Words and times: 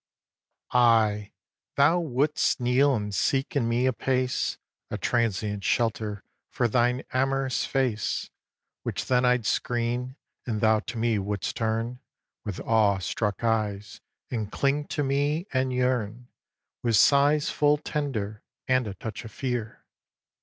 ix. 0.71 0.75
Aye! 0.77 1.31
thou 1.77 1.99
wouldst 1.99 2.59
kneel 2.59 2.95
and 2.95 3.13
seek 3.13 3.55
in 3.55 3.69
me 3.69 3.85
apace 3.85 4.57
A 4.89 4.97
transient 4.97 5.63
shelter 5.63 6.23
for 6.49 6.67
thine 6.67 7.03
amorous 7.13 7.65
face 7.67 8.31
Which 8.81 9.05
then 9.05 9.25
I'd 9.25 9.45
screen; 9.45 10.15
and 10.47 10.59
thou 10.59 10.79
to 10.79 10.97
me 10.97 11.19
wouldst 11.19 11.55
turn 11.55 11.99
With 12.43 12.59
awe 12.61 12.97
struck 12.97 13.43
eyes, 13.43 14.01
and 14.31 14.51
cling 14.51 14.87
to 14.87 15.03
me 15.03 15.45
and 15.53 15.71
yearn, 15.71 16.29
With 16.81 16.95
sighs 16.95 17.51
full 17.51 17.77
tender 17.77 18.41
and 18.67 18.87
a 18.87 18.95
touch 18.95 19.23
of 19.23 19.29
fear. 19.31 19.85